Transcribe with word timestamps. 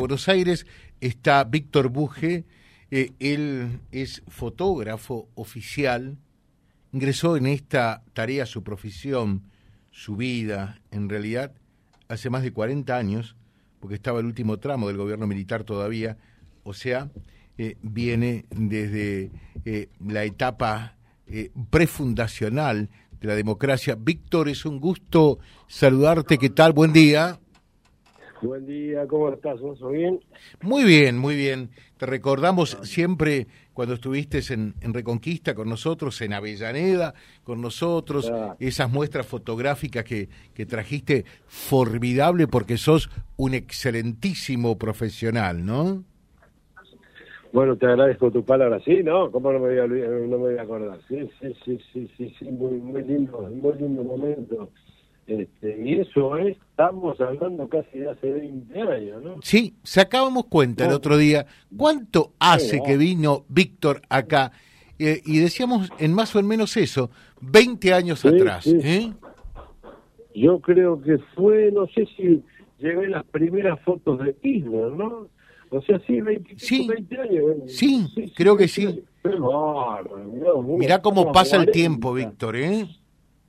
Buenos 0.00 0.28
Aires 0.28 0.64
está 1.00 1.42
Víctor 1.42 1.88
Buje, 1.88 2.44
eh, 2.92 3.10
él 3.18 3.80
es 3.90 4.22
fotógrafo 4.28 5.28
oficial, 5.34 6.18
ingresó 6.92 7.36
en 7.36 7.46
esta 7.46 8.04
tarea 8.12 8.46
su 8.46 8.62
profesión, 8.62 9.42
su 9.90 10.14
vida, 10.14 10.80
en 10.92 11.08
realidad, 11.08 11.52
hace 12.06 12.30
más 12.30 12.44
de 12.44 12.52
40 12.52 12.96
años, 12.96 13.34
porque 13.80 13.96
estaba 13.96 14.20
el 14.20 14.26
último 14.26 14.58
tramo 14.58 14.86
del 14.86 14.98
gobierno 14.98 15.26
militar 15.26 15.64
todavía, 15.64 16.16
o 16.62 16.74
sea, 16.74 17.10
eh, 17.56 17.74
viene 17.82 18.44
desde 18.50 19.32
eh, 19.64 19.88
la 19.98 20.22
etapa 20.22 20.96
prefundacional 21.70 22.88
de 23.20 23.26
la 23.26 23.34
democracia. 23.34 23.96
Víctor, 23.98 24.48
es 24.48 24.64
un 24.64 24.78
gusto 24.78 25.40
saludarte, 25.66 26.38
¿qué 26.38 26.50
tal? 26.50 26.72
Buen 26.72 26.92
día. 26.92 27.40
Buen 28.40 28.66
día, 28.66 29.06
¿cómo 29.08 29.30
estás? 29.30 29.58
¿Todo 29.58 29.90
bien? 29.90 30.20
Muy 30.62 30.84
bien, 30.84 31.18
muy 31.18 31.34
bien. 31.34 31.70
Te 31.96 32.06
recordamos 32.06 32.78
siempre 32.82 33.48
cuando 33.72 33.94
estuviste 33.94 34.40
en, 34.52 34.74
Reconquista 34.80 35.54
con 35.54 35.68
nosotros, 35.68 36.20
en 36.20 36.32
Avellaneda 36.32 37.14
con 37.42 37.60
nosotros, 37.60 38.32
esas 38.60 38.90
muestras 38.90 39.26
fotográficas 39.26 40.04
que, 40.04 40.28
que 40.54 40.66
trajiste, 40.66 41.24
formidable 41.46 42.46
porque 42.46 42.76
sos 42.76 43.10
un 43.36 43.54
excelentísimo 43.54 44.78
profesional, 44.78 45.64
¿no? 45.64 46.04
Bueno, 47.52 47.76
te 47.76 47.86
agradezco 47.86 48.30
tu 48.30 48.44
palabra, 48.44 48.78
sí, 48.84 49.02
¿no? 49.02 49.30
¿Cómo 49.32 49.52
no 49.52 49.58
me 49.58 49.68
voy 49.68 49.78
a, 49.78 49.86
no 49.86 50.28
me 50.28 50.36
voy 50.36 50.58
a 50.58 50.62
acordar? 50.62 51.00
Sí, 51.08 51.28
sí, 51.40 51.56
sí, 51.64 51.80
sí, 51.92 52.10
sí, 52.16 52.36
sí, 52.38 52.44
muy, 52.44 52.74
muy 52.74 53.02
lindo, 53.02 53.40
muy 53.50 53.74
lindo 53.78 54.04
momento 54.04 54.68
este, 55.28 55.78
y 55.84 56.00
eso 56.00 56.38
es, 56.38 56.56
estamos 56.56 57.20
hablando 57.20 57.68
casi 57.68 57.98
de 57.98 58.10
hace 58.10 58.32
20 58.32 58.80
años, 58.80 59.22
¿no? 59.22 59.36
Sí, 59.42 59.74
sacábamos 59.82 60.46
cuenta 60.46 60.86
el 60.86 60.92
otro 60.92 61.18
día, 61.18 61.44
¿cuánto 61.76 62.32
hace 62.38 62.80
que 62.82 62.96
vino 62.96 63.44
Víctor 63.48 64.00
acá? 64.08 64.52
Eh, 64.98 65.20
y 65.26 65.38
decíamos 65.38 65.90
en 65.98 66.14
más 66.14 66.34
o 66.34 66.38
en 66.38 66.46
menos 66.46 66.78
eso, 66.78 67.10
20 67.42 67.92
años 67.92 68.24
atrás. 68.24 68.66
¿eh? 68.66 69.12
Yo 70.34 70.60
creo 70.60 71.00
que 71.02 71.18
fue, 71.34 71.70
no 71.72 71.86
sé 71.88 72.06
si 72.16 72.42
llevé 72.78 73.08
las 73.08 73.24
primeras 73.26 73.78
fotos 73.82 74.18
de 74.20 74.34
Kirchner, 74.34 74.92
¿no? 74.92 75.28
O 75.70 75.82
sea, 75.82 76.00
sí, 76.06 76.22
20, 76.22 76.54
sí, 76.56 76.88
años. 77.20 77.44
Sí, 77.66 78.32
creo 78.34 78.56
que 78.56 78.66
sí. 78.66 79.04
Mirá 80.78 81.02
cómo 81.02 81.32
pasa 81.32 81.56
el 81.58 81.70
tiempo, 81.70 82.14
Víctor, 82.14 82.56
¿eh? 82.56 82.86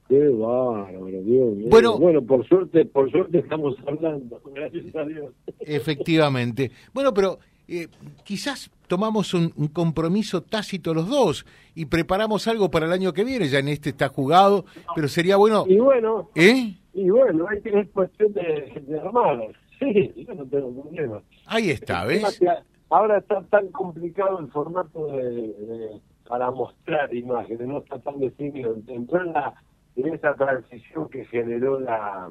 Qué 0.10 0.28
bárbaro, 0.28 1.22
Dios 1.22 1.56
mío. 1.56 1.68
Bueno, 1.70 2.00
bueno, 2.00 2.24
por 2.24 2.46
suerte, 2.48 2.84
por 2.86 3.12
suerte 3.12 3.38
estamos 3.38 3.76
hablando, 3.86 4.42
gracias 4.56 4.96
a 4.96 5.06
Dios. 5.06 5.32
Efectivamente. 5.60 6.72
Bueno, 6.94 7.14
pero 7.14 7.38
eh, 7.68 7.88
quizás 8.24 8.72
tomamos 8.88 9.36
un, 9.36 9.52
compromiso 9.72 10.42
tácito 10.42 10.96
los 10.96 11.08
dos 11.08 11.46
y 11.76 11.86
preparamos 11.86 12.48
algo 12.48 12.72
para 12.72 12.88
el 12.88 12.92
año 12.92 13.14
que 13.14 13.24
viene. 13.24 13.48
Ya 13.50 13.60
en 13.60 13.68
este 13.68 13.92
está 13.92 14.10
jugado, 14.10 14.66
pero 14.96 15.08
sería 15.08 15.38
bueno. 15.38 15.66
Y 15.68 15.78
bueno, 15.78 16.32
¿eh? 16.34 16.74
Y 16.96 17.10
bueno, 17.12 17.46
es 17.52 17.90
cuestión 17.90 18.34
de, 18.34 18.82
de 18.88 18.98
hermanos. 18.98 19.56
Sí, 19.78 20.12
yo 20.28 20.34
no 20.34 20.46
tengo 20.48 20.82
problema. 20.82 21.22
Ahí 21.46 21.70
está, 21.70 22.04
¿ves? 22.06 22.42
Ahora 22.90 23.20
está 23.20 23.44
tan 23.44 23.68
complicado 23.68 24.40
el 24.40 24.48
formato 24.48 25.06
de, 25.06 26.02
para 26.28 26.50
mostrar 26.50 27.14
imágenes, 27.14 27.68
no 27.68 27.78
está 27.78 28.00
tan 28.00 28.20
definido. 28.20 28.76
Entró 28.88 29.22
en 29.22 29.34
la 29.34 29.54
en 29.96 30.14
esa 30.14 30.36
transición 30.36 31.10
que 31.10 31.26
generó 31.26 31.80
la 31.80 32.30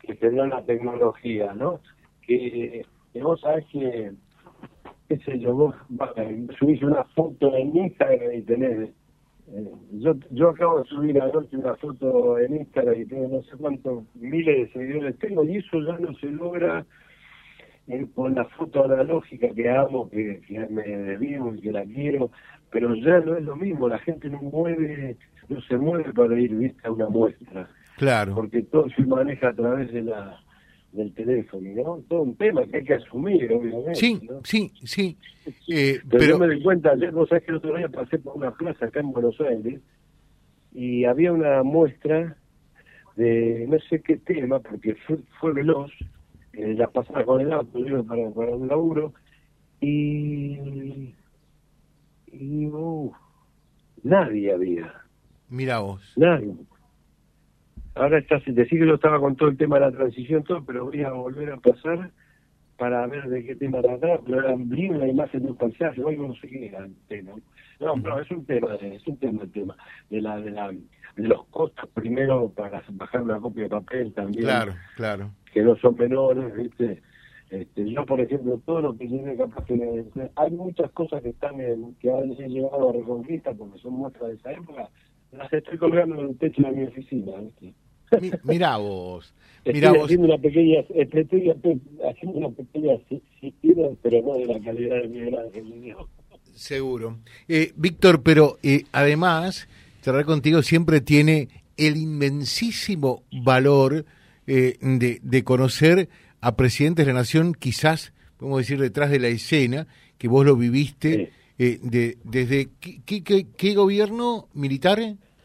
que 0.00 0.16
generó 0.16 0.46
la 0.46 0.64
tecnología, 0.64 1.52
¿no? 1.54 1.80
Que, 2.22 2.84
vos 3.14 3.40
sabés 3.40 3.64
que, 3.66 4.12
qué 5.08 5.18
sé 5.18 5.38
yo, 5.40 5.54
vos 5.54 5.74
subís 6.58 6.82
una 6.82 7.04
foto 7.04 7.54
en 7.56 7.76
Instagram 7.76 8.32
y 8.32 8.42
tenés 8.42 8.90
eh, 9.50 9.72
yo, 9.92 10.14
yo 10.30 10.50
acabo 10.50 10.80
de 10.80 10.88
subir 10.88 11.20
anoche 11.20 11.56
una 11.56 11.74
foto 11.76 12.38
en 12.38 12.56
Instagram 12.56 13.00
y 13.00 13.06
tengo 13.06 13.28
no 13.28 13.42
sé 13.44 13.56
cuántos 13.56 14.04
miles 14.14 14.46
de 14.46 14.72
seguidores 14.72 15.18
tengo 15.18 15.42
y 15.44 15.56
eso 15.56 15.80
ya 15.80 15.98
no 15.98 16.12
se 16.14 16.26
logra 16.26 16.84
eh, 17.86 18.06
con 18.14 18.34
la 18.34 18.44
foto 18.44 18.84
analógica 18.84 19.48
que 19.48 19.70
amo, 19.70 20.10
que, 20.10 20.40
que 20.46 20.58
me 20.66 21.16
vivo 21.16 21.54
y 21.54 21.60
que 21.62 21.72
la 21.72 21.84
quiero, 21.84 22.30
pero 22.70 22.94
ya 22.94 23.20
no 23.20 23.36
es 23.36 23.44
lo 23.44 23.56
mismo, 23.56 23.88
la 23.88 23.98
gente 23.98 24.28
no 24.28 24.40
mueve 24.40 25.16
no 25.48 25.60
se 25.62 25.76
mueve 25.76 26.12
para 26.12 26.38
ir 26.38 26.54
¿viste? 26.54 26.86
a 26.86 26.92
una 26.92 27.08
muestra. 27.08 27.68
Claro. 27.96 28.34
Porque 28.34 28.62
todo 28.62 28.88
se 28.90 29.02
maneja 29.04 29.48
a 29.48 29.54
través 29.54 29.92
de 29.92 30.02
la 30.02 30.40
del 30.92 31.12
teléfono, 31.12 31.68
¿no? 31.74 32.02
Todo 32.08 32.22
un 32.22 32.36
tema 32.36 32.64
que 32.66 32.78
hay 32.78 32.84
que 32.84 32.94
asumir, 32.94 33.52
obviamente. 33.52 33.94
Sí, 33.94 34.20
sí, 34.44 34.72
sí. 34.84 35.16
Eh, 35.66 36.00
pero, 36.10 36.24
yo 36.24 36.38
me 36.38 36.48
di 36.48 36.62
cuenta, 36.62 36.90
ayer, 36.90 37.10
vos 37.10 37.26
sabés 37.26 37.44
que 37.44 37.52
el 37.52 37.56
otro 37.56 37.74
día 37.74 37.88
pasé 37.88 38.18
por 38.18 38.36
una 38.36 38.50
plaza 38.50 38.84
acá 38.84 39.00
en 39.00 39.12
Buenos 39.12 39.40
Aires 39.40 39.80
y 40.74 41.06
había 41.06 41.32
una 41.32 41.62
muestra 41.62 42.36
de 43.16 43.66
no 43.66 43.78
sé 43.88 44.02
qué 44.02 44.18
tema, 44.18 44.60
porque 44.60 44.94
fue, 45.06 45.16
fue 45.40 45.54
veloz, 45.54 45.90
eh, 46.52 46.74
la 46.74 46.88
pasaba 46.88 47.24
con 47.24 47.40
el 47.40 47.50
auto, 47.50 47.78
yo 47.78 48.04
para, 48.04 48.28
para 48.30 48.56
un 48.56 48.68
laburo, 48.68 49.14
y, 49.80 51.14
y 52.38 52.66
uh, 52.66 53.12
nadie 54.02 54.52
había. 54.52 54.92
Mira 55.48 55.80
vos. 55.80 56.12
Nadie. 56.16 56.54
Ahora 57.94 58.18
está, 58.18 58.38
decir 58.46 58.78
que 58.78 58.86
yo 58.86 58.94
estaba 58.94 59.18
con 59.18 59.34
todo 59.34 59.48
el 59.48 59.56
tema 59.56 59.76
de 59.76 59.86
la 59.86 59.92
transición, 59.92 60.44
todo, 60.44 60.64
pero 60.64 60.84
voy 60.84 61.02
a 61.02 61.10
volver 61.10 61.52
a 61.52 61.56
pasar 61.56 62.12
para 62.76 63.04
ver 63.08 63.24
de 63.24 63.44
qué 63.44 63.56
tema 63.56 63.82
tratar, 63.82 64.20
pero 64.24 64.38
era 64.38 64.54
una 64.54 65.08
imagen 65.08 65.42
de 65.42 65.50
un 65.50 65.56
paisaje, 65.56 66.02
hoy 66.02 66.16
no 66.16 66.32
sé 66.36 66.48
qué 66.48 66.66
era 66.66 66.84
el 66.84 66.94
tema. 67.08 67.32
No, 67.80 67.94
pero 68.00 68.20
es 68.20 68.30
un 68.30 68.46
tema, 68.46 68.74
es 68.76 69.06
un 69.06 69.16
tema 69.18 69.42
el 69.42 69.50
tema, 69.50 69.76
de 70.10 70.20
la, 70.20 70.40
de 70.40 70.50
la, 70.52 70.70
de 70.70 71.28
los 71.28 71.44
costos 71.46 71.88
primero 71.90 72.50
para 72.50 72.82
bajar 72.90 73.22
una 73.22 73.40
copia 73.40 73.64
de 73.64 73.70
papel 73.70 74.12
también. 74.14 74.44
Claro, 74.44 74.74
claro. 74.94 75.30
Que 75.52 75.62
no 75.62 75.76
son 75.76 75.96
menores, 75.96 76.54
viste. 76.54 77.02
Este, 77.50 77.90
yo, 77.90 78.04
por 78.04 78.20
ejemplo, 78.20 78.60
todo 78.66 78.80
lo 78.80 78.96
que 78.96 79.06
tiene 79.06 79.36
capaz 79.36 79.64
que 79.64 80.04
hay 80.36 80.50
muchas 80.50 80.90
cosas 80.92 81.22
que 81.22 81.30
están 81.30 81.60
en, 81.60 81.94
que 81.94 82.10
han 82.10 82.30
llegado 82.30 82.90
a 82.90 82.92
Reconquista 82.92 83.54
porque 83.54 83.78
son 83.78 83.94
muestras 83.94 84.28
de 84.28 84.34
esa 84.36 84.52
época 84.52 84.90
las 85.32 85.52
estoy 85.52 85.78
colgando 85.78 86.20
en 86.20 86.30
el 86.30 86.38
techo 86.38 86.62
de 86.62 86.72
mi 86.72 86.84
oficina. 86.84 87.32
Mira 88.44 88.76
vos. 88.78 89.34
Estoy 89.64 90.00
haciendo 90.00 90.28
una 90.28 90.38
pequeña, 90.38 90.80
estoy 90.94 91.42
haciendo 92.08 92.38
una 92.38 92.50
pequeña 92.50 92.96
pero 94.00 94.22
no 94.22 94.34
de 94.38 94.46
la 94.46 94.60
calidad 94.60 95.02
de 95.02 95.08
mi 95.08 95.20
Ángel. 95.20 95.94
Seguro. 96.54 97.18
Eh, 97.48 97.72
Víctor, 97.76 98.22
pero 98.22 98.56
eh, 98.62 98.84
además, 98.92 99.68
cerrar 100.00 100.24
contigo 100.24 100.62
siempre 100.62 101.02
tiene 101.02 101.48
el 101.76 101.98
inmensísimo 101.98 103.24
valor 103.30 104.06
eh, 104.46 104.78
de, 104.80 105.18
de 105.22 105.44
conocer 105.44 106.08
a 106.40 106.56
presidentes 106.56 107.06
de 107.06 107.12
la 107.12 107.20
nación, 107.20 107.54
quizás, 107.54 108.12
podemos 108.36 108.58
decir, 108.58 108.78
detrás 108.78 109.10
de 109.10 109.20
la 109.20 109.28
escena, 109.28 109.86
que 110.18 110.28
vos 110.28 110.44
lo 110.44 110.56
viviste. 110.56 111.30
Eh, 111.60 111.80
de, 111.82 112.18
desde 112.22 112.68
¿qué, 112.78 113.24
qué, 113.24 113.46
qué, 113.56 113.74
gobierno 113.74 114.46
militar? 114.54 115.00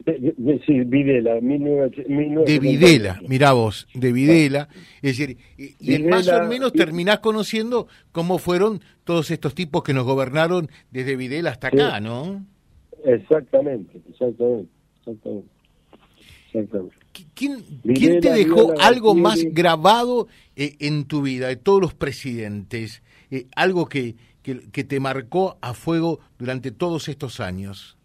sí, 0.05 0.81
Videla, 0.81 1.39
de 1.39 2.59
Videla, 2.59 3.19
mirá 3.27 3.53
vos, 3.53 3.87
de 3.95 4.11
Videla. 4.11 4.67
Es 5.01 5.17
decir, 5.17 5.37
y, 5.57 5.99
más 6.03 6.27
o 6.27 6.43
menos 6.47 6.71
terminás 6.73 7.19
conociendo 7.19 7.87
cómo 8.11 8.37
fueron 8.37 8.81
todos 9.03 9.31
estos 9.31 9.55
tipos 9.55 9.81
que 9.83 9.93
nos 9.93 10.05
gobernaron 10.05 10.67
desde 10.91 11.15
Videla 11.15 11.49
hasta 11.49 11.69
acá, 11.69 11.99
¿no? 11.99 12.45
Exactamente, 13.03 13.99
exactamente, 14.09 14.69
exactamente. 16.45 17.02
¿Quién, 17.35 17.63
¿Quién, 17.84 18.22
te 18.22 18.31
dejó 18.31 18.74
algo 18.81 19.13
más 19.13 19.44
grabado 19.51 20.28
eh, 20.56 20.75
en 20.79 21.06
tu 21.06 21.22
vida, 21.22 21.47
de 21.47 21.56
todos 21.56 21.81
los 21.81 21.94
presidentes? 21.94 23.03
Eh, 23.29 23.46
algo 23.56 23.88
que, 23.88 24.15
que, 24.42 24.83
te 24.83 25.00
marcó 25.00 25.57
a 25.62 25.74
fuego 25.74 26.19
durante 26.38 26.71
todos 26.71 27.07
estos 27.10 27.39
años? 27.39 27.98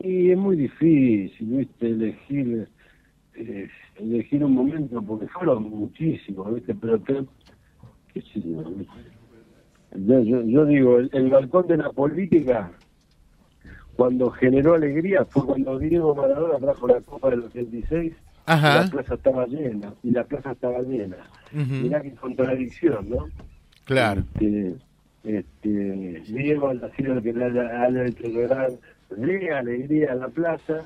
Y 0.00 0.30
es 0.30 0.38
muy 0.38 0.56
difícil, 0.56 1.46
¿viste? 1.46 1.88
Elegir, 1.88 2.68
eh, 3.34 3.68
elegir 3.96 4.44
un 4.44 4.52
momento, 4.52 5.00
porque 5.02 5.28
fueron 5.28 5.62
muchísimos, 5.70 6.54
¿viste? 6.54 6.74
Pero 6.74 7.02
que, 7.04 7.24
qué 8.12 8.20
sé 8.20 8.40
yo, 9.96 10.42
yo, 10.42 10.66
digo, 10.66 10.98
el, 10.98 11.30
balcón 11.30 11.68
de 11.68 11.76
la 11.76 11.90
política, 11.90 12.72
cuando 13.96 14.30
generó 14.30 14.74
alegría, 14.74 15.24
fue 15.24 15.44
cuando 15.44 15.78
Diego 15.78 16.14
Maradona 16.14 16.58
trajo 16.58 16.88
la 16.88 17.00
Copa 17.00 17.30
del 17.30 17.44
86, 17.44 18.12
Ajá. 18.46 18.82
la 18.82 18.90
plaza 18.90 19.14
estaba 19.14 19.46
llena, 19.46 19.92
y 20.02 20.10
la 20.10 20.24
plaza 20.24 20.52
estaba 20.52 20.80
llena. 20.82 21.16
Mirá 21.52 22.00
qué 22.02 22.12
contradicción, 22.12 23.08
¿no? 23.08 23.28
Claro. 23.84 24.24
Este, 24.34 24.74
este, 25.24 26.22
Diego 26.26 26.68
ha 26.68 26.96
sido 26.96 27.14
el 27.14 27.22
que 27.22 27.32
le 27.32 27.44
haya, 27.44 28.06
hecho 28.06 28.28
llorar 28.28 28.70
de 29.10 29.50
alegría 29.50 30.12
a 30.12 30.16
la 30.16 30.28
plaza 30.28 30.82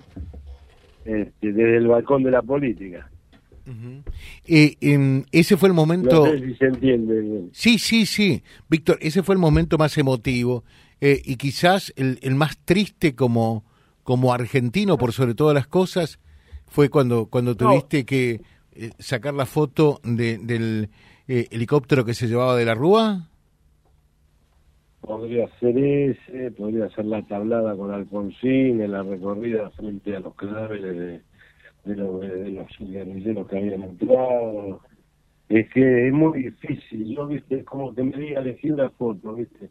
este, 1.05 1.53
desde 1.53 1.77
el 1.77 1.89
balcón 1.89 2.23
de 2.23 2.31
la 2.31 2.43
política. 2.43 3.11
Eh, 4.47 4.77
em, 4.81 5.25
ese 5.33 5.57
fue 5.57 5.69
el 5.69 5.75
momento... 5.75 6.27
No 6.27 6.33
sé 6.33 6.47
si 6.47 6.55
se 6.55 6.67
entiende 6.67 7.21
bien. 7.21 7.51
Sí, 7.53 7.79
sí, 7.79 8.07
sí. 8.07 8.43
Víctor, 8.69 8.99
ese 9.01 9.23
fue 9.23 9.35
el 9.35 9.41
momento 9.41 9.79
más 9.79 9.97
emotivo 9.99 10.65
eh, 11.01 11.21
y 11.25 11.37
quizás 11.37 11.93
el, 11.97 12.19
el, 12.23 12.35
más 12.35 12.59
triste 12.65 13.15
como, 13.15 13.65
como 14.03 14.33
argentino, 14.33 14.97
por 14.97 15.13
sobre 15.13 15.35
todas 15.35 15.55
las 15.55 15.67
cosas, 15.67 16.19
fue 16.67 16.89
cuando, 16.89 17.27
cuando 17.27 17.57
tuviste 17.57 18.05
que 18.05 18.41
eh, 18.73 18.91
sacar 18.99 19.35
la 19.35 19.47
foto 19.47 20.01
de, 20.03 20.39
del 20.39 20.89
helicóptero 21.27 22.07
que 22.07 22.15
se 22.15 22.27
llevaba 22.27 22.57
de 22.57 22.65
la 22.65 22.75
Rúa. 22.75 23.29
Podría 25.03 25.49
ser 25.61 25.79
ese, 25.79 26.51
podría 26.51 26.89
ser 26.91 27.05
la 27.05 27.23
tablada 27.27 27.77
con 27.77 27.93
Alfonsín 27.93 28.81
en 28.81 28.93
la 28.93 29.03
recorrida 29.03 29.71
frente 29.71 30.17
a 30.17 30.21
los 30.21 30.35
cadáveres 30.35 30.97
de 30.97 31.28
de, 31.89 31.97
los 31.97 32.21
de 32.21 33.33
los 33.33 33.49
que 33.49 33.59
habían 33.59 33.83
entrado. 33.83 34.81
Es 35.49 35.69
que 35.71 36.09
es 36.09 36.13
muy 36.13 36.43
difícil, 36.43 37.17
yo, 37.17 37.27
viste, 37.27 37.61
es 37.61 37.65
como 37.65 37.95
que 37.95 38.03
me 38.03 38.17
diga 38.17 38.41
elegir 38.41 38.75
una 38.75 38.91
foto, 38.91 39.33
viste. 39.35 39.71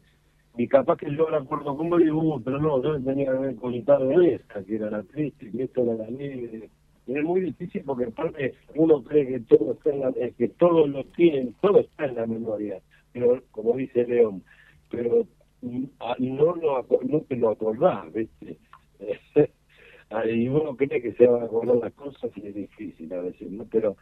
Y 0.56 0.66
capaz 0.66 0.96
que 0.96 1.14
yo 1.14 1.30
la 1.30 1.38
acuerdo 1.38 1.76
como 1.76 1.98
digo, 1.98 2.20
uh, 2.20 2.42
pero 2.42 2.58
no, 2.58 2.82
yo 2.82 3.00
tenía 3.00 3.26
que 3.26 3.36
haber 3.36 3.56
comentado 3.56 4.20
esta, 4.20 4.64
que 4.64 4.74
era 4.74 4.90
la 4.90 5.04
triste, 5.04 5.52
que 5.52 5.62
esto 5.62 5.84
era 5.84 5.94
la 5.94 6.06
alegre. 6.06 6.68
Es 7.06 7.24
muy 7.24 7.40
difícil 7.42 7.84
porque 7.86 8.06
aparte 8.06 8.54
uno 8.74 9.02
cree 9.04 9.26
que 9.28 9.40
todo 9.40 9.72
está 9.72 9.90
en 9.90 10.00
la, 10.00 10.12
que 10.12 10.48
todo 10.48 10.86
lo 10.88 11.04
tienen, 11.04 11.54
todo 11.60 11.78
está 11.78 12.06
en 12.06 12.16
la 12.16 12.26
memoria, 12.26 12.82
pero 13.12 13.40
como 13.52 13.76
dice 13.76 14.04
León, 14.04 14.42
pero 14.90 15.26
mm, 15.62 15.84
ah, 16.00 16.16
no, 16.18 16.56
lo, 16.56 16.86
no 17.08 17.20
te 17.20 17.36
lo 17.36 17.50
acordás, 17.50 18.12
¿viste? 18.12 18.58
Ah, 20.10 20.26
y 20.26 20.48
uno 20.48 20.74
cree 20.76 21.02
que 21.02 21.12
se 21.12 21.26
van 21.26 21.42
a 21.42 21.44
acordar 21.44 21.76
las 21.76 21.92
cosas 21.92 22.30
y 22.36 22.46
es 22.46 22.54
difícil 22.54 23.12
a 23.12 23.20
veces, 23.20 23.50
¿no? 23.50 23.66
Pero, 23.70 23.96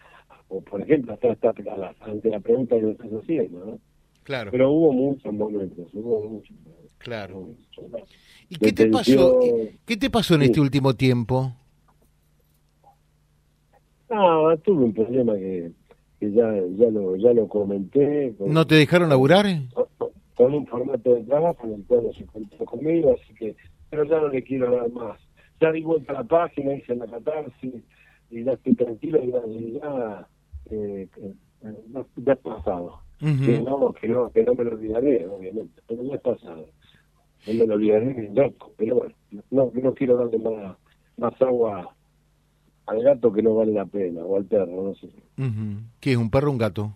o 0.49 0.61
por 0.61 0.81
ejemplo, 0.81 1.15
hasta, 1.15 1.33
hasta 1.33 1.53
ante 2.01 2.31
la 2.31 2.41
pregunta 2.41 2.77
que 2.77 2.83
me 2.83 2.93
estás 2.93 3.11
haciendo, 3.11 3.65
¿no? 3.65 3.79
Claro. 4.23 4.51
Pero 4.51 4.71
hubo 4.71 4.93
muchos 4.93 5.33
momentos, 5.33 5.89
hubo 5.93 6.29
muchos. 6.29 6.57
Claro. 6.99 7.51
¿Y 8.49 8.57
qué 8.57 8.73
te 8.73 8.87
pasó? 8.87 9.41
¿Qué 9.85 9.97
te 9.97 10.11
pasó 10.11 10.35
en 10.37 10.43
este 10.43 10.61
último 10.61 10.95
tiempo? 10.95 11.53
Ah, 14.09 14.55
tuve 14.65 14.85
un 14.85 14.95
problema 14.95 15.35
que, 15.35 15.73
que 16.21 16.33
ya 16.33 16.55
ya 16.77 16.91
lo 16.91 17.17
ya 17.17 17.33
lo 17.33 17.49
comenté. 17.49 18.35
¿No 18.39 18.67
te 18.67 18.77
dejaron 18.77 19.09
laburar? 19.09 19.47
Con, 20.35 20.55
un 20.55 20.67
formato 20.67 21.15
de 21.15 21.25
trabajo 21.25 21.67
en 21.67 21.75
el 21.75 21.85
cual 21.85 22.05
no 22.05 22.13
se 22.13 22.27
contó 22.27 22.65
conmigo, 22.65 23.17
así 23.21 23.35
que 23.35 23.57
pero 23.91 24.05
ya 24.05 24.21
no 24.21 24.29
le 24.29 24.43
quiero 24.43 24.71
dar 24.71 24.91
más 24.91 25.19
ya 25.61 25.73
di 25.73 25.83
vuelta 25.83 26.13
a 26.13 26.17
la 26.17 26.25
página, 26.25 26.75
hice 26.75 26.95
la 26.95 27.07
catarsis 27.07 27.75
y 28.31 28.45
ya 28.45 28.53
estoy 28.53 28.75
tranquilo 28.75 29.23
y 29.23 29.33
ya, 29.33 29.81
ya, 29.81 30.29
eh, 30.71 31.09
ya 32.17 32.33
es 32.33 32.39
pasado. 32.39 33.01
que, 33.19 33.61
no, 33.61 33.93
que, 33.93 34.09
no, 34.09 34.31
que 34.31 34.45
no 34.45 34.55
me 34.55 34.65
lo 34.65 34.73
olvidaré, 34.73 35.27
obviamente, 35.27 35.81
pero 35.87 36.03
ya 36.05 36.15
es 36.17 36.21
pasado. 36.21 36.67
No 37.47 37.55
me 37.55 37.67
lo 37.67 37.75
olvidaré 37.75 38.15
ni 38.15 38.35
loco, 38.35 38.73
pero 38.77 38.97
bueno, 38.97 39.15
no, 39.51 39.71
no 39.73 39.95
quiero 39.95 40.17
darle 40.17 40.39
más, 40.39 40.77
más 41.17 41.43
agua 41.43 41.95
al 42.87 43.03
gato 43.03 43.33
que 43.33 43.43
no 43.43 43.55
vale 43.55 43.73
la 43.73 43.87
pena, 43.87 44.23
o 44.23 44.37
al 44.37 44.45
perro, 44.45 44.83
no 44.83 44.95
sé. 44.95 45.09
¿Qué 46.01 46.13
es, 46.13 46.17
un 46.17 46.31
perro 46.31 46.49
o 46.49 46.53
un 46.53 46.59
gato? 46.59 46.93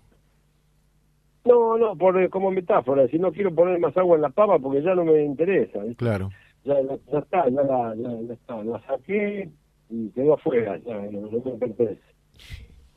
No, 1.44 1.78
no, 1.78 1.96
por, 1.96 2.28
como 2.28 2.50
metáfora, 2.50 3.08
si 3.08 3.18
no 3.18 3.32
quiero 3.32 3.54
poner 3.54 3.78
más 3.80 3.96
agua 3.96 4.16
en 4.16 4.22
la 4.22 4.28
pava 4.28 4.58
porque 4.58 4.82
ya 4.82 4.94
no 4.94 5.04
me 5.04 5.24
interesa. 5.24 5.80
Claro 5.96 6.30
ya, 6.64 6.74
ya, 6.82 7.18
está, 7.18 7.48
ya 7.48 7.62
la, 7.62 7.94
ya, 7.96 8.32
está, 8.34 8.64
la 8.64 8.80
saqué 8.86 9.50
y 9.88 10.08
quedó 10.10 10.34
afuera, 10.34 10.78
ya 10.78 10.94
no, 11.10 11.20
no 11.22 11.30
me 11.30 11.58
pertenece. 11.58 12.10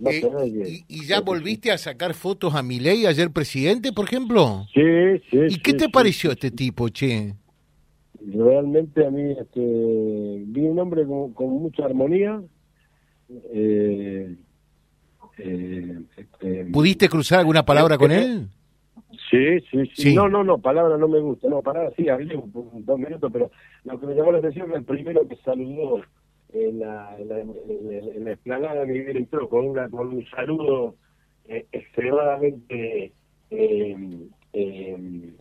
Eh, 0.05 0.83
y, 0.87 1.05
ya 1.05 1.21
volviste 1.21 1.71
a 1.71 1.77
sacar 1.77 2.13
fotos 2.13 2.55
a 2.55 2.63
Milei 2.63 3.05
ayer 3.05 3.31
presidente, 3.31 3.93
por 3.93 4.05
ejemplo? 4.05 4.65
Sí, 4.73 4.81
sí. 5.29 5.37
¿Y 5.49 5.59
qué 5.59 5.73
te 5.73 5.87
pareció 5.87 6.31
este 6.31 6.51
tipo, 6.51 6.89
che? 6.89 7.35
Realmente 8.25 9.05
a 9.05 9.11
mí 9.11 9.31
este, 9.31 9.59
vi 9.59 10.61
un 10.61 10.79
hombre 10.79 11.05
con, 11.05 11.33
con 11.33 11.49
mucha 11.49 11.85
armonía. 11.85 12.41
Eh, 13.29 14.35
eh, 15.37 15.99
este, 16.17 16.65
¿Pudiste 16.65 17.07
cruzar 17.07 17.39
alguna 17.39 17.65
palabra 17.65 17.97
con 17.97 18.11
él? 18.11 18.49
Sí, 19.29 19.59
sí, 19.71 19.85
sí, 19.95 20.15
No, 20.15 20.27
no, 20.27 20.43
no, 20.43 20.57
palabra 20.59 20.97
no 20.97 21.07
me 21.07 21.19
gusta. 21.19 21.47
No, 21.49 21.61
palabra 21.61 21.91
sí, 21.95 22.09
hablé 22.09 22.35
un, 22.35 22.51
dos 22.85 22.99
minutos, 22.99 23.31
pero 23.31 23.51
lo 23.83 23.99
que 23.99 24.07
me 24.07 24.15
llamó 24.15 24.31
la 24.31 24.39
atención 24.39 24.67
fue 24.67 24.77
el 24.77 24.85
primero 24.85 25.27
que 25.27 25.35
saludó 25.37 26.01
en 26.53 26.79
la, 26.79 27.15
en 27.17 27.29
la, 27.29 27.39
en 27.39 28.25
la, 28.25 28.31
explanada 28.31 28.85
que 28.85 29.11
entró 29.11 29.49
con, 29.49 29.67
una, 29.67 29.89
con 29.89 30.07
un 30.09 30.25
saludo 30.27 30.95
eh, 31.45 31.65
extremadamente 31.71 33.11
eh, 33.49 34.27
eh, 34.53 35.33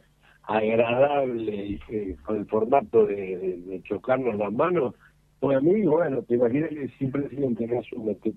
agradable 0.44 1.54
y 1.54 1.80
eh, 1.88 2.16
con 2.24 2.38
el 2.38 2.46
formato 2.46 3.06
de, 3.06 3.60
de, 3.66 3.82
chocarnos 3.82 4.36
las 4.36 4.52
manos. 4.52 4.94
Pues 5.40 5.56
a 5.56 5.60
mí, 5.60 5.82
bueno, 5.82 6.22
te 6.22 6.34
imaginas 6.34 6.70
que 6.70 6.88
si 6.98 7.04
un 7.06 7.12
presidente 7.12 7.66
que 7.66 7.78
asume 7.78 8.14
te, 8.16 8.32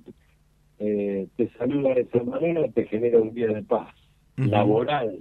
te 0.78 1.50
saluda 1.58 1.94
de 1.94 2.02
esa 2.02 2.24
manera, 2.24 2.68
te 2.70 2.86
genera 2.86 3.20
un 3.20 3.34
día 3.34 3.48
de 3.48 3.62
paz 3.64 3.94
laboral 4.38 5.20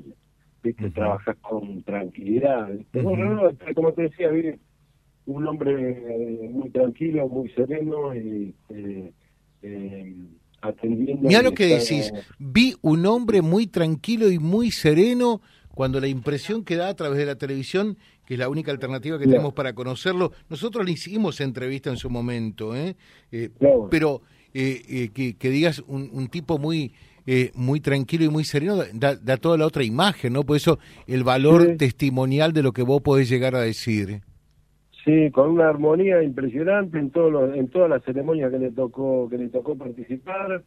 ¿viste? 0.65 0.91
Trabajas 0.91 1.37
con 1.43 1.83
tranquilidad. 1.83 2.71
Bueno, 2.93 3.35
no, 3.35 3.75
como 3.75 3.93
te 3.93 4.03
decía, 4.03 4.31
un 5.27 5.47
hombre 5.47 5.91
eh, 5.91 6.49
muy 6.51 6.71
tranquilo, 6.71 7.29
muy 7.29 7.51
sereno 7.51 8.15
y 8.15 8.55
eh, 8.71 9.13
eh, 9.63 10.15
atendiendo. 10.61 11.29
Mira 11.29 11.43
lo 11.43 11.53
que 11.53 11.67
decís, 11.67 12.13
vi 12.39 12.75
un 12.81 13.07
hombre 13.07 13.43
muy 13.43 13.67
tranquilo 13.67 14.31
y 14.31 14.39
muy 14.39 14.71
sereno 14.71 15.41
cuando 15.75 16.01
la 16.01 16.09
impresión 16.09 16.65
que 16.65 16.77
da 16.77 16.89
a 16.89 16.95
través 16.95 17.19
de 17.19 17.27
la 17.27 17.37
televisión, 17.37 17.99
que 18.27 18.35
es 18.35 18.41
la 18.41 18.49
única 18.49 18.71
alternativa 18.71 19.19
que 19.19 19.27
tenemos 19.27 19.53
para 19.53 19.75
conocerlo, 19.75 20.33
nosotros 20.49 20.85
le 20.85 20.93
hicimos 20.93 21.41
entrevista 21.41 21.91
en 21.91 21.97
su 21.97 22.09
momento, 22.09 22.77
¿eh? 22.77 22.95
pero 23.91 24.23
que, 24.53 25.35
que, 25.37 25.51
digas 25.51 25.83
un, 25.89 26.11
un 26.13 26.29
tipo 26.29 26.59
muy 26.59 26.93
eh, 27.27 27.51
muy 27.55 27.81
tranquilo 27.81 28.25
y 28.25 28.29
muy 28.29 28.45
sereno, 28.45 28.77
da, 28.93 29.17
da, 29.17 29.37
toda 29.37 29.57
la 29.57 29.67
otra 29.67 29.83
imagen, 29.83 30.33
¿no? 30.35 30.45
Por 30.45 30.57
eso 30.57 30.79
el 31.07 31.25
valor 31.25 31.77
testimonial 31.77 32.53
de 32.53 32.63
lo 32.63 32.73
que 32.73 32.83
vos 32.83 33.01
podés 33.03 33.29
llegar 33.29 33.55
a 33.55 33.61
decir. 33.61 34.21
Sí, 35.05 35.31
con 35.31 35.51
una 35.51 35.69
armonía 35.69 36.23
impresionante 36.23 36.99
en 36.99 37.11
todo 37.11 37.53
en 37.53 37.69
todas 37.69 37.91
las 37.91 38.03
ceremonias 38.05 38.51
que 38.51 38.59
le 38.59 38.71
tocó 38.71 39.29
que 39.29 39.37
le 39.37 39.49
tocó 39.49 39.77
participar, 39.77 40.65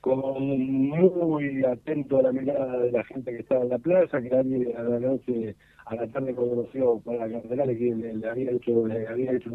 con 0.00 0.20
muy 0.20 1.64
atento 1.64 2.18
a 2.18 2.22
la 2.22 2.32
mirada 2.32 2.78
de 2.78 2.92
la 2.92 3.04
gente 3.04 3.32
que 3.32 3.40
estaba 3.40 3.62
en 3.62 3.70
la 3.70 3.78
plaza, 3.78 4.22
que 4.22 4.30
nadie 4.30 4.74
a 4.74 4.82
la 4.82 5.00
noche, 5.00 5.56
a 5.86 5.94
la 5.94 6.06
tarde 6.08 6.34
conoció 6.34 7.00
para 7.00 7.26
la 7.26 7.40
catedral 7.40 7.76
que 7.76 7.94
le, 7.94 8.28
había 8.28 8.50
hecho, 8.52 8.86
le 8.86 9.06
había 9.06 9.32
hecho 9.32 9.50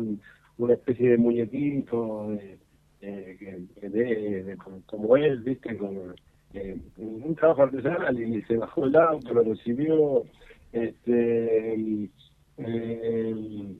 una 0.58 0.74
especie 0.74 1.12
de 1.12 1.18
muñequito 1.18 2.30
de, 3.02 4.58
como 4.86 5.18
él, 5.18 5.40
viste, 5.40 5.78
con 5.78 6.16
eh, 6.56 6.78
un 6.98 7.36
trabajo 7.36 7.64
artesanal 7.64 8.20
y 8.20 8.42
se 8.44 8.58
bajó 8.58 8.86
el 8.86 8.96
auto, 8.96 9.34
lo 9.34 9.44
recibió. 9.44 10.24
Este, 10.72 12.10
eh, 12.58 13.76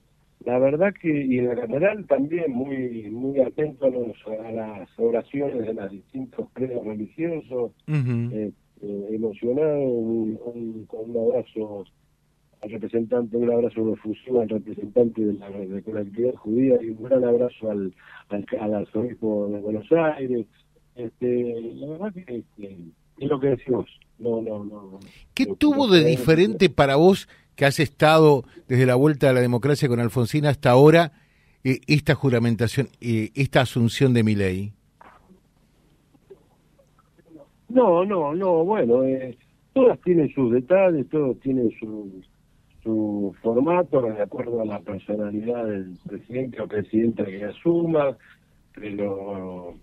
la 0.46 0.60
verdad 0.60 0.94
que, 1.02 1.10
y 1.10 1.40
en 1.40 1.48
la 1.48 1.56
catedral 1.56 2.06
también 2.06 2.52
muy 2.52 3.10
muy 3.10 3.40
atento 3.42 3.88
a, 3.88 3.90
los, 3.90 4.16
a 4.28 4.52
las 4.52 5.00
oraciones 5.00 5.66
de 5.66 5.74
los 5.74 5.92
distintos 5.92 6.48
credos 6.54 6.86
religiosos, 6.86 7.72
eh, 7.88 8.52
emocionado, 8.82 9.82
con 10.88 11.10
un 11.10 11.18
abrazo 11.18 11.86
al 12.62 12.70
representante, 12.70 13.38
un 13.38 13.52
abrazo 13.52 13.94
efusivo 13.94 14.42
al 14.42 14.50
representante 14.50 15.26
de 15.26 15.34
la, 15.34 15.50
de 15.50 15.82
colectividad 15.82 16.36
judía 16.36 16.82
y 16.82 16.90
un 16.90 17.04
gran 17.04 17.24
abrazo 17.24 17.72
al, 17.72 17.94
al, 18.30 18.46
al 18.60 18.74
arzobispo 18.76 19.48
de 19.48 19.60
Buenos 19.60 19.92
Aires, 19.92 20.46
este, 20.96 21.62
la 21.76 21.88
verdad 21.88 22.14
que 22.14 22.44
es 23.18 23.30
lo 23.30 23.40
que 23.40 23.48
decimos. 23.48 23.86
No, 24.18 24.42
no, 24.42 24.64
no. 24.64 25.00
¿Qué 25.34 25.46
tuvo 25.46 25.88
de 25.88 26.06
diferente 26.06 26.70
para 26.70 26.96
vos 26.96 27.28
que 27.56 27.66
has 27.66 27.80
estado 27.80 28.44
desde 28.68 28.86
la 28.86 28.96
vuelta 28.96 29.30
a 29.30 29.34
la 29.34 29.42
democracia 29.42 29.88
con 29.88 30.00
Alfonsín 30.00 30.46
hasta 30.46 30.72
ahora 30.72 31.12
eh, 31.64 31.80
esta 31.88 32.16
juramentación, 32.16 32.88
eh, 33.02 33.32
esta 33.36 33.62
asunción 33.62 34.14
de 34.14 34.24
mi 34.24 34.36
ley? 34.36 34.72
No, 37.70 38.06
no, 38.06 38.34
no, 38.34 38.64
bueno, 38.64 39.04
eh, 39.04 39.38
todas 39.74 40.00
tienen 40.02 40.34
sus 40.34 40.54
detalles, 40.54 41.10
todos 41.10 41.38
tienen 41.42 41.72
su, 41.80 42.22
su 42.84 43.36
formato 43.42 44.02
de 44.02 44.22
acuerdo 44.22 44.62
a 44.62 44.66
la 44.66 44.80
personalidad 44.80 45.66
del 45.66 45.98
presidente 46.08 46.62
o 46.62 46.68
presidenta 46.68 47.26
que 47.26 47.44
asuma, 47.44 48.16
pero 48.74 49.76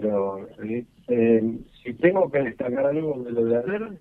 pero 0.00 0.48
eh, 0.64 0.86
eh, 1.08 1.58
si 1.82 1.92
tengo 1.94 2.30
que 2.30 2.38
destacar 2.38 2.86
algo 2.86 3.22
de 3.22 3.32
lo 3.32 3.44
de 3.44 3.58
ayer, 3.58 3.98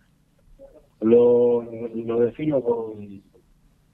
lo, 1.01 1.63
lo 1.63 2.19
defino 2.19 2.61
con 2.61 3.21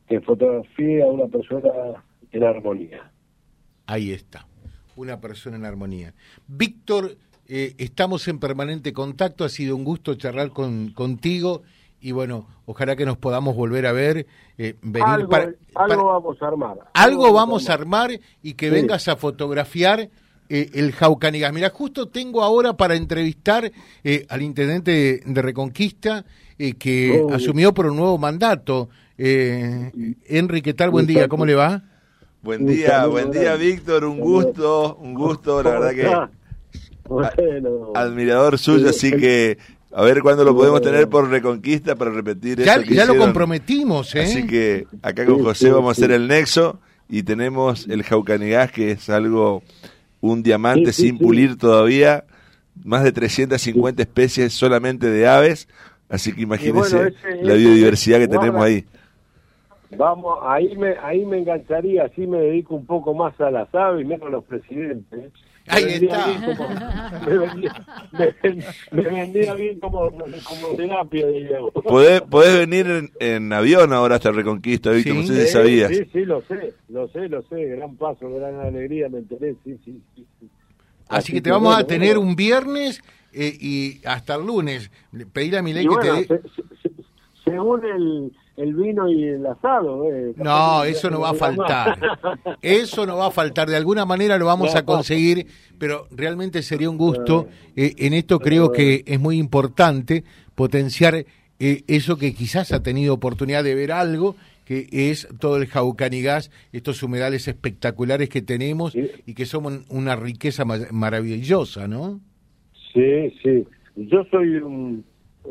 que 0.08 0.22
fotografía 0.22 1.06
a 1.06 1.08
una 1.08 1.26
persona 1.26 2.04
en 2.32 2.44
armonía. 2.44 3.12
Ahí 3.88 4.12
está, 4.12 4.46
una 4.96 5.20
persona 5.20 5.58
en 5.58 5.66
armonía. 5.66 6.14
Víctor 6.48 7.18
eh, 7.48 7.74
estamos 7.78 8.28
en 8.28 8.40
permanente 8.40 8.94
contacto, 8.94 9.44
ha 9.44 9.50
sido 9.50 9.76
un 9.76 9.84
gusto 9.84 10.14
charlar 10.16 10.52
con, 10.52 10.92
contigo 10.92 11.64
y 12.00 12.12
bueno, 12.12 12.48
ojalá 12.66 12.96
que 12.96 13.06
nos 13.06 13.18
podamos 13.18 13.56
volver 13.56 13.88
a 13.88 13.92
ver. 13.92 14.28
Eh, 14.58 14.76
venir 14.84 15.08
algo, 15.08 15.30
para, 15.30 15.52
vamos 15.74 16.42
a 16.42 16.48
armar. 16.48 16.78
Algo, 16.94 17.34
vamos 17.34 17.70
a 17.70 17.74
armar 17.74 18.12
y 18.44 18.54
que 18.54 18.70
vengas 18.70 19.08
a 19.08 19.16
fotografiar 19.16 20.10
eh, 20.50 20.70
el 20.74 20.92
Jaucanigas. 20.92 21.54
Mira, 21.54 21.70
justo 21.70 22.08
tengo 22.08 22.44
ahora 22.44 22.76
para 22.76 22.96
entrevistar 22.96 23.72
eh, 24.04 24.26
al 24.30 24.42
intendente 24.42 25.22
de, 25.26 25.42
Reconquista 25.42 26.26
que 26.80 27.22
oh, 27.24 27.34
asumió 27.34 27.74
por 27.74 27.86
un 27.86 27.98
nuevo 27.98 28.18
mandato. 28.18 28.90
Enrique, 29.18 30.74
tal? 30.74 30.90
Buen 30.90 31.08
día, 31.08 31.28
¿cómo 31.28 31.46
le 31.46 31.56
va? 31.56 31.84
Buen 32.42 32.66
día, 32.66 33.06
buen 33.08 33.32
día, 33.32 33.56
Víctor. 33.56 34.06
Un 34.06 34.20
gusto, 34.20 34.96
un 35.02 35.14
gusto, 35.14 35.62
la 35.62 35.72
verdad 35.72 35.92
que. 35.94 37.08
Bueno. 37.08 37.92
Admirador 37.96 38.58
suyo, 38.58 38.90
así 38.90 39.12
que 39.12 39.58
a 39.94 40.04
ver 40.04 40.22
cuándo 40.22 40.44
lo 40.44 40.56
podemos 40.56 40.82
tener 40.82 41.08
por 41.08 41.30
Reconquista 41.30 41.96
para 41.96 42.12
repetir 42.12 42.64
ya, 42.64 42.76
eso. 42.76 42.94
ya 42.94 43.06
lo 43.06 43.18
comprometimos, 43.18 44.14
¿eh? 44.16 44.22
Así 44.22 44.46
que 44.46 44.86
acá 45.02 45.26
con 45.26 45.44
José 45.44 45.72
vamos 45.72 45.90
a 45.90 45.92
hacer 45.94 46.12
el 46.12 46.28
nexo 46.28 46.80
y 47.10 47.24
tenemos 47.24 47.88
el 47.88 48.04
Jaucanigás, 48.04 48.72
que 48.72 48.92
es 48.92 49.10
algo, 49.10 49.64
un 50.22 50.44
diamante 50.44 50.94
sin 50.94 51.18
pulir 51.18 51.58
todavía, 51.58 52.26
más 52.84 53.04
de 53.04 53.12
350 53.12 54.02
especies 54.02 54.54
solamente 54.54 55.10
de 55.10 55.28
aves, 55.28 55.68
así 56.10 56.34
que 56.34 56.42
imagínense 56.42 57.14
la 57.42 57.54
biodiversidad 57.54 58.20
que 58.20 58.28
tenemos 58.28 58.64
ahí. 58.64 58.86
Vamos, 59.96 60.40
ahí 60.44 60.76
me, 60.76 60.96
ahí 61.02 61.26
me 61.26 61.38
engancharía, 61.40 62.06
así 62.06 62.28
me 62.28 62.40
dedico 62.40 62.76
un 62.76 62.86
poco 62.86 63.14
más 63.14 63.40
a 63.40 63.50
las 63.50 63.74
aves 63.74 64.02
y 64.02 64.06
menos 64.06 64.28
a 64.28 64.32
los 64.32 64.44
presidentes. 64.44 65.32
Ahí 65.68 65.84
está. 65.84 66.28
me, 68.92 69.02
vendía, 69.02 69.54
bien 69.54 69.80
como, 69.80 70.12
como 70.12 70.76
terapia, 70.76 71.28
digamos. 71.28 71.72
Podés, 71.72 72.22
podés 72.22 72.68
venir 72.68 73.12
en, 73.20 73.54
avión 73.54 73.94
ahora 73.94 74.16
hasta 74.16 74.32
Reconquista, 74.32 74.92
Víctor, 74.92 75.16
no 75.16 75.24
sé 75.24 75.46
si 75.46 75.52
sabías. 75.52 75.90
Sí, 75.90 76.06
sí, 76.12 76.26
lo 76.26 76.42
sé, 76.42 76.74
lo 76.90 77.08
sé, 77.10 77.30
lo 77.30 77.42
sé, 77.44 77.66
gran 77.66 77.96
paso, 77.96 78.30
gran 78.30 78.60
alegría, 78.60 79.10
me 79.10 79.20
enteré, 79.20 79.56
sí, 79.64 79.78
sí, 79.84 80.02
sí. 80.16 80.26
Así, 81.10 81.32
que 81.32 81.42
te 81.42 81.52
vamos 81.52 81.78
a 81.78 81.86
tener 81.86 82.18
un 82.18 82.36
viernes 82.36 83.02
eh, 83.34 83.54
y 83.60 84.02
hasta 84.06 84.36
el 84.36 84.46
lunes. 84.46 84.92
Pedirle 85.32 85.60
a 85.60 85.62
mi 85.62 85.74
ley 85.74 85.88
que 85.88 86.26
te... 86.26 86.42
según 87.46 87.86
el 87.86 88.34
el 88.58 88.74
vino 88.74 89.08
y 89.08 89.24
el 89.24 89.46
asado. 89.46 90.12
Eh, 90.12 90.34
no, 90.36 90.84
eso 90.84 91.10
no 91.10 91.22
va 91.22 91.30
a 91.30 91.34
faltar. 91.36 92.00
Eso 92.62 93.06
no 93.06 93.18
va 93.18 93.28
a 93.28 93.32
faltar. 93.32 93.70
De 93.70 93.76
alguna 93.76 94.06
manera 94.06 94.38
lo 94.38 94.48
vamos 94.48 94.76
a 94.76 94.84
conseguir, 94.84 95.46
pero 95.78 96.08
realmente 96.10 96.64
sería 96.64 96.90
un 96.90 96.98
gusto. 96.98 97.48
Eh, 97.76 97.94
en 97.98 98.14
esto 98.14 98.40
creo 98.40 98.72
que 98.72 99.04
es 99.06 99.20
muy 99.20 99.38
importante 99.38 100.24
potenciar 100.56 101.26
eh, 101.60 101.84
eso 101.88 102.18
que 102.18 102.34
quizás 102.34 102.72
ha 102.74 102.82
tenido 102.82 103.14
oportunidad 103.14 103.64
de 103.64 103.76
ver 103.76 103.92
algo 103.92 104.36
que 104.66 104.88
es 104.92 105.30
todo 105.40 105.58
el 105.58 105.68
jaucanigas, 105.68 106.52
estos 106.74 107.02
humedales 107.02 107.48
espectaculares 107.48 108.28
que 108.28 108.42
tenemos 108.42 108.94
y 108.96 109.34
que 109.34 109.46
somos 109.46 109.86
una 109.88 110.18
riqueza 110.18 110.66
maravillosa, 110.66 111.88
¿no? 111.88 112.20
Sí, 112.94 113.34
sí. 113.42 113.66
Yo 113.96 114.26
soy 114.30 114.58
un, 114.58 115.06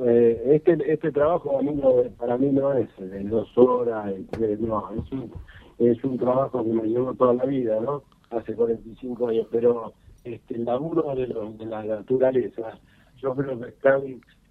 eh, 0.04 0.42
este 0.54 0.92
este 0.92 1.12
trabajo 1.12 1.58
a 1.58 1.62
mí 1.62 1.80
para 2.18 2.36
mí 2.36 2.50
no 2.50 2.72
es 2.74 2.88
de 2.98 3.24
dos 3.24 3.48
horas, 3.56 4.12
no, 4.58 4.92
es 4.92 5.12
un, 5.12 5.32
es 5.78 6.04
un 6.04 6.18
trabajo 6.18 6.62
que 6.62 6.70
me 6.70 6.88
llevó 6.88 7.14
toda 7.14 7.34
la 7.34 7.44
vida, 7.44 7.80
¿no? 7.80 8.02
Hace 8.30 8.54
45 8.54 9.28
años, 9.28 9.46
pero 9.50 9.92
este, 10.24 10.54
el 10.54 10.64
laburo 10.64 11.14
de, 11.14 11.26
de 11.26 11.66
la 11.66 11.84
naturaleza, 11.84 12.78
yo 13.18 13.34
creo 13.34 13.60
que 13.60 13.68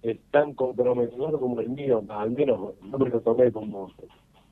es 0.02 0.18
tan, 0.30 0.54
comprometedor 0.54 1.38
como 1.38 1.60
el 1.60 1.68
mío, 1.70 2.02
al 2.08 2.30
menos 2.30 2.74
yo 2.90 2.98
me 2.98 3.08
lo 3.08 3.20
tomé 3.20 3.52
como, 3.52 3.90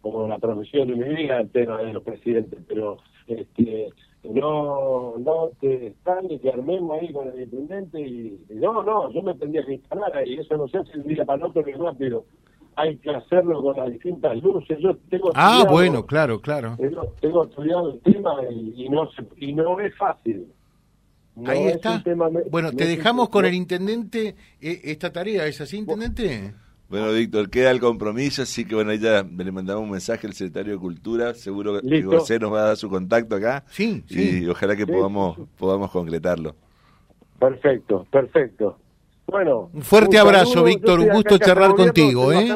como 0.00 0.28
la 0.28 0.38
profesión 0.38 0.88
de 0.88 0.96
mi 0.96 1.14
vida, 1.14 1.40
el 1.40 1.50
tema 1.50 1.78
de 1.78 1.92
los 1.92 2.02
presidentes, 2.02 2.60
pero 2.68 2.98
este 3.26 3.90
no, 4.24 5.14
no 5.18 5.50
te 5.60 5.88
están 5.88 6.30
y 6.30 6.38
que 6.38 6.50
armemos 6.50 6.98
ahí 6.98 7.12
con 7.12 7.28
el 7.28 7.42
intendente 7.42 8.00
y, 8.00 8.40
no, 8.50 8.82
no, 8.82 9.10
yo 9.10 9.22
me 9.22 9.34
tendría 9.34 9.64
que 9.64 9.74
instalar 9.74 10.16
ahí, 10.16 10.34
eso 10.34 10.56
no 10.56 10.66
se 10.68 10.78
hace 10.78 10.98
un 10.98 11.06
día 11.06 11.24
para 11.24 11.46
otro 11.46 11.62
ni 11.64 11.72
rápido, 11.72 12.24
hay 12.76 12.96
que 12.96 13.10
hacerlo 13.10 13.62
con 13.62 13.76
las 13.76 13.90
distintas 13.90 14.36
luces, 14.42 14.78
yo 14.80 14.96
tengo 15.10 15.30
Ah, 15.34 15.64
bueno, 15.68 16.06
claro, 16.06 16.40
claro. 16.40 16.76
Tengo, 17.20 17.44
estudiado 17.44 17.92
el 17.92 18.00
tema 18.00 18.34
y, 18.50 18.88
no, 18.88 19.08
y 19.36 19.52
no 19.52 19.78
es 19.80 19.94
fácil. 19.96 20.46
ahí 21.44 21.66
está. 21.66 22.02
bueno, 22.50 22.72
te 22.72 22.86
dejamos 22.86 23.28
con 23.28 23.44
el 23.44 23.54
intendente 23.54 24.34
eh, 24.60 24.80
esta 24.84 25.12
tarea, 25.12 25.46
¿es 25.46 25.60
así, 25.60 25.76
intendente? 25.76 26.54
Bueno, 26.88 27.12
Víctor, 27.12 27.50
queda 27.50 27.70
el 27.70 27.80
compromiso, 27.80 28.42
así 28.42 28.64
que 28.64 28.74
bueno, 28.74 28.92
ya 28.94 29.22
le 29.22 29.52
mandamos 29.52 29.84
un 29.84 29.90
mensaje 29.90 30.26
al 30.26 30.34
secretario 30.34 30.74
de 30.74 30.78
Cultura, 30.78 31.34
seguro 31.34 31.80
que 31.80 32.02
José 32.02 32.38
nos 32.38 32.52
va 32.52 32.60
a 32.60 32.66
dar 32.66 32.76
su 32.76 32.88
contacto 32.88 33.36
acá. 33.36 33.64
Sí, 33.68 34.04
y 34.08 34.46
ojalá 34.46 34.76
que 34.76 34.86
podamos 34.86 35.38
podamos 35.56 35.90
concretarlo. 35.90 36.54
Perfecto, 37.38 38.06
perfecto. 38.10 38.78
Bueno, 39.26 39.70
un 39.72 39.82
fuerte 39.82 40.18
abrazo, 40.18 40.62
Víctor, 40.62 41.00
un 41.00 41.08
gusto 41.08 41.38
charlar 41.38 41.74
contigo, 41.74 42.32
¿eh? 42.32 42.54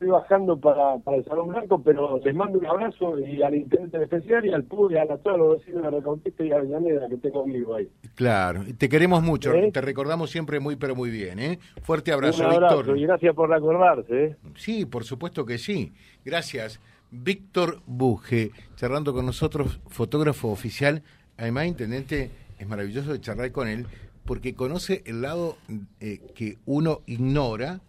Estoy 0.00 0.12
bajando 0.12 0.58
para, 0.58 0.96
para 1.00 1.18
el 1.18 1.24
Salón 1.26 1.48
Blanco, 1.48 1.82
pero 1.82 2.18
les 2.24 2.34
mando 2.34 2.58
un 2.58 2.64
abrazo 2.64 3.18
y 3.18 3.42
al 3.42 3.54
intendente 3.54 4.02
especial 4.02 4.46
y 4.46 4.50
al 4.50 4.64
PUD 4.64 4.92
y 4.92 4.96
a, 4.96 5.06
todos 5.18 5.38
los 5.38 5.58
vecinos 5.58 5.82
de 5.82 5.90
Reconquista 5.90 6.42
y 6.42 6.52
a 6.52 6.56
Avellaneda 6.56 7.06
que 7.06 7.18
tengo 7.18 7.42
conmigo 7.42 7.74
ahí. 7.74 7.86
Claro, 8.14 8.62
te 8.78 8.88
queremos 8.88 9.22
mucho, 9.22 9.52
¿Eh? 9.52 9.70
te 9.70 9.80
recordamos 9.82 10.30
siempre 10.30 10.58
muy 10.58 10.76
pero 10.76 10.96
muy 10.96 11.10
bien, 11.10 11.38
¿eh? 11.38 11.58
Fuerte 11.82 12.12
abrazo, 12.12 12.46
un 12.46 12.54
abrazo 12.54 12.96
y 12.96 13.02
gracias 13.02 13.34
por 13.34 13.50
recordarse, 13.50 14.24
¿eh? 14.24 14.36
Sí, 14.54 14.86
por 14.86 15.04
supuesto 15.04 15.44
que 15.44 15.58
sí. 15.58 15.92
Gracias. 16.24 16.80
Víctor 17.10 17.80
Buje, 17.84 18.52
charlando 18.76 19.12
con 19.12 19.26
nosotros, 19.26 19.80
fotógrafo 19.88 20.48
oficial, 20.48 21.02
además 21.36 21.66
intendente, 21.66 22.30
es 22.58 22.66
maravilloso 22.66 23.12
de 23.12 23.20
charlar 23.20 23.52
con 23.52 23.68
él 23.68 23.84
porque 24.24 24.54
conoce 24.54 25.02
el 25.04 25.20
lado 25.20 25.58
eh, 25.98 26.20
que 26.34 26.56
uno 26.64 27.00
ignora 27.04 27.80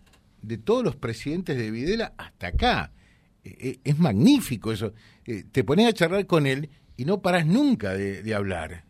de 0.42 0.58
todos 0.58 0.84
los 0.84 0.96
presidentes 0.96 1.58
de 1.58 1.72
Videla 1.72 2.14
hasta 2.18 2.48
acá. 2.48 2.92
Eh, 3.44 3.56
eh, 3.60 3.80
es 3.84 4.00
magnífico 4.00 4.72
eso. 4.72 4.94
Eh, 5.26 5.44
te 5.52 5.64
pones 5.64 5.88
a 5.88 5.94
charlar 5.94 6.26
con 6.26 6.46
él 6.46 6.70
y 6.98 7.06
no 7.06 7.22
paras 7.22 7.46
nunca 7.46 7.94
de, 7.94 8.36
hablar. 8.36 8.86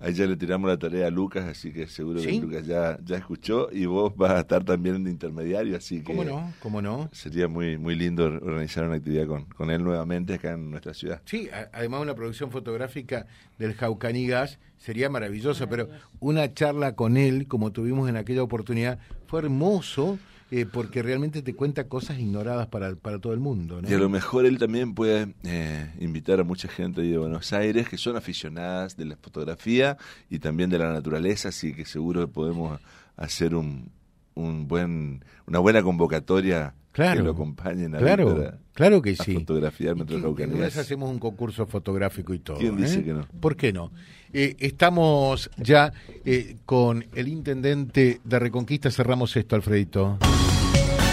Ahí 0.00 0.14
ya 0.14 0.24
le 0.24 0.36
tiramos 0.36 0.70
la 0.70 0.78
tarea 0.78 1.08
a 1.08 1.10
Lucas, 1.10 1.44
así 1.44 1.70
que 1.70 1.86
seguro 1.86 2.22
que 2.22 2.32
Lucas 2.32 2.66
ya, 2.66 2.98
ya 3.04 3.18
escuchó 3.18 3.68
y 3.70 3.84
vos 3.84 4.16
vas 4.16 4.30
a 4.30 4.40
estar 4.40 4.64
también 4.64 5.04
de 5.04 5.10
intermediario, 5.10 5.76
así 5.76 5.98
que... 5.98 6.04
¿Cómo 6.04 6.24
no? 6.24 6.54
¿Cómo 6.60 6.80
no? 6.80 7.10
Sería 7.12 7.46
muy, 7.46 7.76
muy 7.76 7.94
lindo 7.94 8.24
organizar 8.24 8.84
una 8.84 8.94
actividad 8.94 9.26
con, 9.26 9.44
con 9.44 9.70
él 9.70 9.84
nuevamente 9.84 10.34
acá 10.34 10.52
en 10.52 10.70
nuestra 10.70 10.94
ciudad. 10.94 11.20
Sí, 11.26 11.50
además 11.74 12.00
una 12.00 12.14
producción 12.14 12.50
fotográfica 12.50 13.26
del 13.58 13.74
Jaucanigas 13.74 14.58
sería 14.78 15.10
maravillosa, 15.10 15.68
pero 15.68 15.90
una 16.20 16.54
charla 16.54 16.94
con 16.94 17.18
él, 17.18 17.46
como 17.46 17.70
tuvimos 17.70 18.08
en 18.08 18.16
aquella 18.16 18.42
oportunidad, 18.42 18.98
fue 19.26 19.40
hermoso 19.40 20.18
eh, 20.50 20.66
porque 20.70 21.02
realmente 21.02 21.42
te 21.42 21.54
cuenta 21.54 21.88
cosas 21.88 22.18
ignoradas 22.18 22.66
para, 22.68 22.94
para 22.96 23.18
todo 23.18 23.32
el 23.32 23.40
mundo. 23.40 23.80
Y 23.88 23.92
a 23.92 23.98
lo 23.98 24.08
mejor 24.08 24.46
él 24.46 24.58
también 24.58 24.94
puede 24.94 25.34
eh, 25.44 25.90
invitar 26.00 26.40
a 26.40 26.44
mucha 26.44 26.68
gente 26.68 27.02
de 27.02 27.18
Buenos 27.18 27.52
Aires 27.52 27.88
que 27.88 27.96
son 27.96 28.16
aficionadas 28.16 28.96
de 28.96 29.06
la 29.06 29.16
fotografía 29.16 29.96
y 30.30 30.38
también 30.38 30.70
de 30.70 30.78
la 30.78 30.92
naturaleza, 30.92 31.48
así 31.48 31.74
que 31.74 31.84
seguro 31.84 32.28
podemos 32.28 32.80
hacer 33.16 33.54
un, 33.54 33.90
un 34.34 34.68
buen, 34.68 35.24
una 35.46 35.58
buena 35.60 35.82
convocatoria 35.82 36.74
claro, 36.92 37.20
que 37.20 37.24
lo 37.24 37.32
acompañen 37.32 37.94
a 37.94 37.98
claro, 37.98 38.52
claro 38.74 39.02
que 39.02 39.16
sí. 39.16 39.34
fotografiar 39.34 39.96
nuestro 39.96 40.36
hacemos 40.80 41.10
un 41.10 41.18
concurso 41.18 41.66
fotográfico 41.66 42.34
y 42.34 42.38
todo. 42.38 42.58
¿Quién 42.58 42.76
dice 42.76 43.00
¿eh? 43.00 43.04
que 43.04 43.12
no? 43.12 43.26
¿Por 43.40 43.56
qué 43.56 43.72
no? 43.72 43.92
Eh, 44.32 44.56
estamos 44.58 45.50
ya 45.56 45.92
eh, 46.24 46.56
con 46.66 47.06
el 47.14 47.28
intendente 47.28 48.20
de 48.24 48.38
Reconquista. 48.38 48.90
Cerramos 48.90 49.36
esto, 49.36 49.54
Alfredito 49.54 50.18